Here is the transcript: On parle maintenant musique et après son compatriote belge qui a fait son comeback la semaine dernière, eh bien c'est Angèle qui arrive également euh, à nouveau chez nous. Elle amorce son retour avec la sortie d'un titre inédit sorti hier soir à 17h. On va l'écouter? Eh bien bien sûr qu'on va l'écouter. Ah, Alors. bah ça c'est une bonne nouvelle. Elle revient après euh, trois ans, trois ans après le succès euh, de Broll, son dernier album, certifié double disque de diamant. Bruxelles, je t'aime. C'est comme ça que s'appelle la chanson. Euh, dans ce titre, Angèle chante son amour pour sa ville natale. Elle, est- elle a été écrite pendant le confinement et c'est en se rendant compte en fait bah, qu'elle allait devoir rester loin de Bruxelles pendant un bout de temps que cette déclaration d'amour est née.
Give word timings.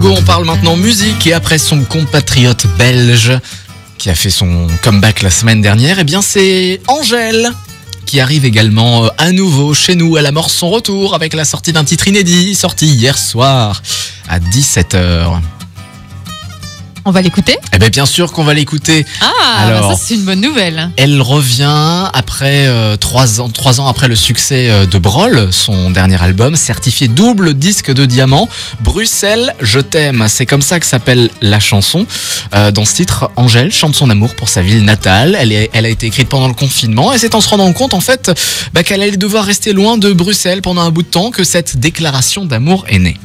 On 0.00 0.22
parle 0.22 0.44
maintenant 0.44 0.76
musique 0.76 1.26
et 1.26 1.32
après 1.32 1.58
son 1.58 1.82
compatriote 1.84 2.66
belge 2.78 3.32
qui 3.98 4.10
a 4.10 4.14
fait 4.14 4.30
son 4.30 4.66
comeback 4.82 5.22
la 5.22 5.30
semaine 5.30 5.60
dernière, 5.60 5.98
eh 5.98 6.04
bien 6.04 6.22
c'est 6.22 6.80
Angèle 6.86 7.50
qui 8.06 8.20
arrive 8.20 8.44
également 8.44 9.04
euh, 9.04 9.08
à 9.18 9.32
nouveau 9.32 9.74
chez 9.74 9.96
nous. 9.96 10.16
Elle 10.16 10.26
amorce 10.26 10.54
son 10.54 10.70
retour 10.70 11.14
avec 11.14 11.34
la 11.34 11.44
sortie 11.44 11.72
d'un 11.72 11.84
titre 11.84 12.08
inédit 12.08 12.54
sorti 12.54 12.86
hier 12.86 13.18
soir 13.18 13.82
à 14.28 14.38
17h. 14.38 15.40
On 17.08 17.10
va 17.10 17.22
l'écouter? 17.22 17.56
Eh 17.72 17.78
bien 17.78 17.88
bien 17.88 18.04
sûr 18.04 18.32
qu'on 18.32 18.44
va 18.44 18.52
l'écouter. 18.52 19.06
Ah, 19.22 19.62
Alors. 19.62 19.88
bah 19.88 19.94
ça 19.96 20.02
c'est 20.04 20.14
une 20.14 20.24
bonne 20.26 20.42
nouvelle. 20.42 20.90
Elle 20.98 21.22
revient 21.22 22.04
après 22.12 22.66
euh, 22.66 22.96
trois 22.98 23.40
ans, 23.40 23.48
trois 23.48 23.80
ans 23.80 23.86
après 23.88 24.08
le 24.08 24.14
succès 24.14 24.68
euh, 24.68 24.84
de 24.84 24.98
Broll, 24.98 25.48
son 25.50 25.90
dernier 25.90 26.22
album, 26.22 26.54
certifié 26.54 27.08
double 27.08 27.54
disque 27.54 27.90
de 27.94 28.04
diamant. 28.04 28.46
Bruxelles, 28.80 29.54
je 29.62 29.80
t'aime. 29.80 30.26
C'est 30.28 30.44
comme 30.44 30.60
ça 30.60 30.78
que 30.80 30.84
s'appelle 30.86 31.30
la 31.40 31.60
chanson. 31.60 32.04
Euh, 32.54 32.70
dans 32.72 32.84
ce 32.84 32.92
titre, 32.96 33.30
Angèle 33.36 33.72
chante 33.72 33.94
son 33.94 34.10
amour 34.10 34.34
pour 34.34 34.50
sa 34.50 34.60
ville 34.60 34.84
natale. 34.84 35.34
Elle, 35.40 35.52
est- 35.52 35.70
elle 35.72 35.86
a 35.86 35.88
été 35.88 36.08
écrite 36.08 36.28
pendant 36.28 36.48
le 36.48 36.52
confinement 36.54 37.14
et 37.14 37.18
c'est 37.18 37.34
en 37.34 37.40
se 37.40 37.48
rendant 37.48 37.72
compte 37.72 37.94
en 37.94 38.00
fait 38.00 38.30
bah, 38.74 38.82
qu'elle 38.82 39.00
allait 39.00 39.16
devoir 39.16 39.46
rester 39.46 39.72
loin 39.72 39.96
de 39.96 40.12
Bruxelles 40.12 40.60
pendant 40.60 40.82
un 40.82 40.90
bout 40.90 41.04
de 41.04 41.08
temps 41.08 41.30
que 41.30 41.42
cette 41.42 41.78
déclaration 41.78 42.44
d'amour 42.44 42.84
est 42.88 42.98
née. 42.98 43.16